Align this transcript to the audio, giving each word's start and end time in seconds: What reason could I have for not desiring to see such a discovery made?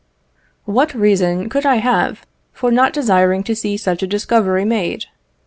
What 0.65 0.95
reason 0.95 1.47
could 1.47 1.63
I 1.63 1.75
have 1.75 2.25
for 2.53 2.71
not 2.71 2.91
desiring 2.91 3.43
to 3.43 3.55
see 3.55 3.77
such 3.77 4.01
a 4.01 4.07
discovery 4.07 4.65
made? 4.65 5.05